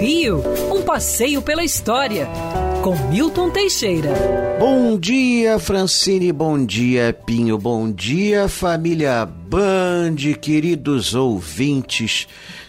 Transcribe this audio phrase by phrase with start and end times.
[0.00, 2.28] Rio, um passeio pela história,
[2.82, 4.10] com Milton Teixeira.
[4.58, 12.28] Bom dia, Francine, bom dia, Pinho, bom dia, família Band, queridos ouvintes.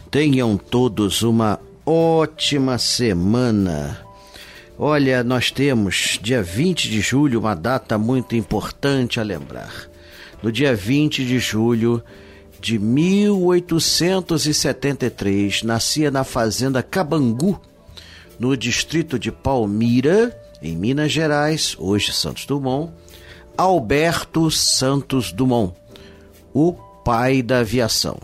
[0.09, 3.99] Tenham todos uma ótima semana.
[4.79, 9.89] Olha, nós temos dia 20 de julho uma data muito importante a lembrar.
[10.41, 12.01] No dia 20 de julho
[12.65, 17.61] de 1873, nascia na fazenda Cabangu,
[18.39, 22.91] no distrito de Palmira, em Minas Gerais, hoje Santos Dumont,
[23.55, 25.75] Alberto Santos Dumont,
[26.55, 28.17] o pai da aviação.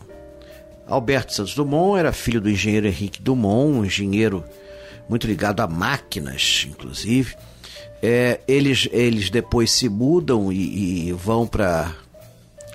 [0.87, 4.43] Alberto Santos Dumont era filho do engenheiro Henrique Dumont, um engenheiro
[5.07, 7.35] muito ligado a máquinas, inclusive.
[8.01, 11.93] É, eles, eles depois se mudam e, e vão para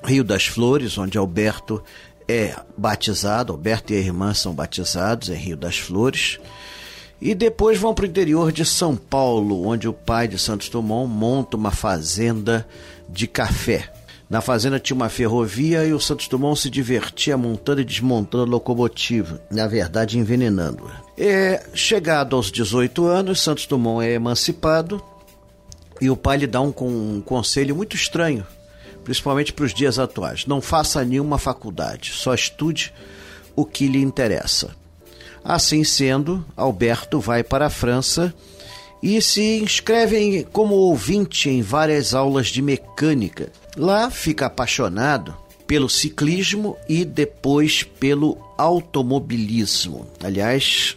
[0.07, 1.83] Rio das Flores, onde Alberto
[2.29, 3.53] é batizado.
[3.53, 6.39] Alberto e a irmã são batizados em Rio das Flores.
[7.21, 11.11] E depois vão para o interior de São Paulo, onde o pai de Santos Dumont
[11.11, 12.67] monta uma fazenda
[13.09, 13.91] de café.
[14.29, 18.47] Na fazenda tinha uma ferrovia e o Santos Dumont se divertia montando e desmontando a
[18.47, 21.01] locomotiva, na verdade envenenando-a.
[21.17, 25.01] É, chegado aos 18 anos, Santos Dumont é emancipado
[26.01, 28.45] e o pai lhe dá um, um conselho muito estranho,
[29.07, 30.47] principalmente para os dias atuais.
[30.47, 32.93] Não faça nenhuma faculdade, só estude
[33.55, 34.75] o que lhe interessa.
[35.45, 38.35] Assim sendo, Alberto vai para a França
[39.01, 43.53] e se inscreve como ouvinte em várias aulas de mecânica.
[43.77, 45.37] Lá fica apaixonado
[45.69, 50.05] pelo ciclismo e depois pelo automobilismo.
[50.21, 50.97] Aliás,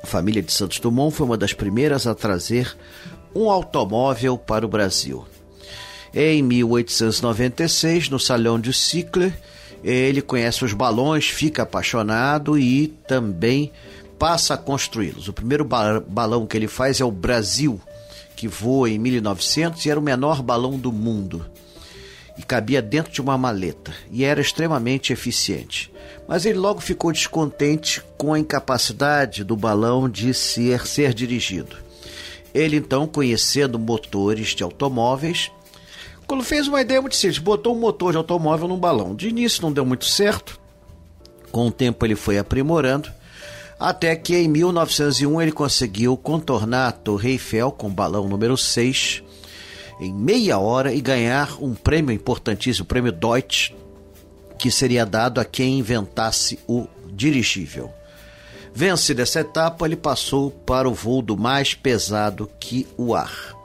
[0.00, 2.76] a família de Santos Dumont foi uma das primeiras a trazer
[3.34, 5.26] um automóvel para o Brasil.
[6.12, 9.32] Em 1896, no Salão de Cicle,
[9.82, 13.72] ele conhece os balões, fica apaixonado e também
[14.18, 15.28] passa a construí-los.
[15.28, 17.80] O primeiro balão que ele faz é o Brasil,
[18.34, 21.46] que voa em 1900 e era o menor balão do mundo.
[22.36, 25.92] E cabia dentro de uma maleta e era extremamente eficiente.
[26.26, 31.76] Mas ele logo ficou descontente com a incapacidade do balão de ser, ser dirigido.
[32.52, 35.50] Ele então, conhecendo motores de automóveis,
[36.30, 39.16] quando fez uma ideia muito simples, botou um motor de automóvel num balão.
[39.16, 40.60] De início não deu muito certo.
[41.50, 43.10] Com o tempo ele foi aprimorando
[43.80, 49.24] até que em 1901 ele conseguiu contornar a Torre Eiffel com o balão número 6
[50.00, 53.72] em meia hora e ganhar um prêmio importantíssimo, o prêmio Deutsch,
[54.56, 57.90] que seria dado a quem inventasse o dirigível.
[58.72, 63.58] Vencida essa etapa, ele passou para o voo do mais pesado que o ar.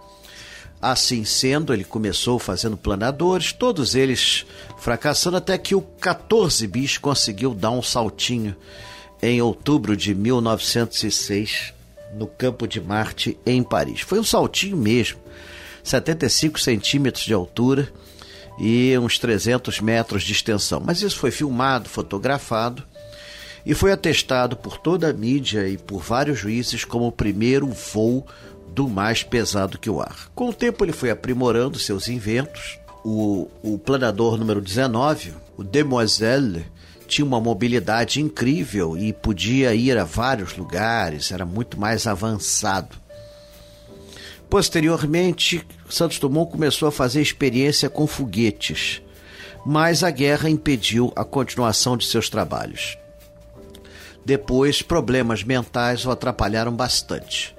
[0.85, 4.45] Assim sendo, ele começou fazendo planadores, todos eles
[4.77, 8.55] fracassando, até que o 14 bis conseguiu dar um saltinho
[9.19, 11.73] em outubro de 1906
[12.13, 14.01] no Campo de Marte, em Paris.
[14.01, 15.17] Foi um saltinho mesmo,
[15.83, 17.91] 75 centímetros de altura
[18.59, 20.79] e uns 300 metros de extensão.
[20.79, 22.83] Mas isso foi filmado, fotografado
[23.65, 28.23] e foi atestado por toda a mídia e por vários juízes como o primeiro voo
[28.75, 30.29] do mais pesado que o ar.
[30.35, 32.77] Com o tempo ele foi aprimorando seus inventos.
[33.05, 36.65] O, o planador número 19, o Demoiselle,
[37.07, 42.97] tinha uma mobilidade incrível e podia ir a vários lugares, era muito mais avançado.
[44.49, 49.01] Posteriormente, Santos Dumont começou a fazer experiência com foguetes,
[49.65, 52.97] mas a guerra impediu a continuação de seus trabalhos.
[54.25, 57.55] Depois, problemas mentais o atrapalharam bastante.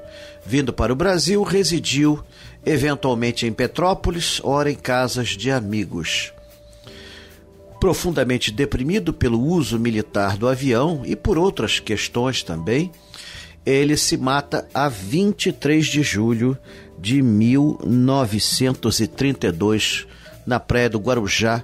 [0.47, 2.23] Vindo para o Brasil, residiu
[2.65, 6.33] eventualmente em Petrópolis, ora em casas de amigos
[7.87, 12.91] profundamente deprimido pelo uso militar do avião e por outras questões também,
[13.65, 16.59] ele se mata a 23 de julho
[16.99, 20.05] de 1932
[20.45, 21.63] na praia do Guarujá,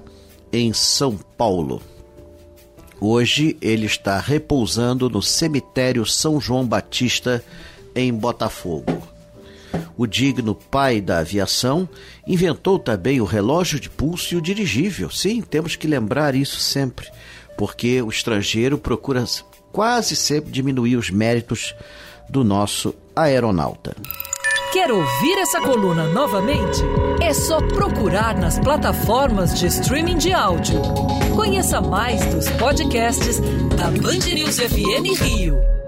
[0.51, 1.81] em São Paulo.
[3.01, 7.43] Hoje ele está repousando no cemitério São João Batista,
[7.95, 9.01] em Botafogo.
[9.97, 11.87] O digno pai da aviação
[12.25, 15.09] inventou também o relógio de pulso e o dirigível.
[15.09, 17.07] Sim, temos que lembrar isso sempre,
[17.57, 19.23] porque o estrangeiro procura
[19.71, 21.75] quase sempre diminuir os méritos
[22.29, 23.95] do nosso aeronauta.
[24.71, 26.81] Quer ouvir essa coluna novamente?
[27.21, 30.81] É só procurar nas plataformas de streaming de áudio.
[31.35, 33.39] Conheça mais dos podcasts
[33.77, 35.82] da Band News FM Rio.